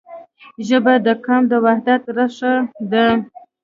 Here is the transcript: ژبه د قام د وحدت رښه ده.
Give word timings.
ژبه 0.67 0.93
د 1.05 1.07
قام 1.25 1.43
د 1.51 1.53
وحدت 1.65 2.03
رښه 2.17 2.53
ده. 2.91 3.05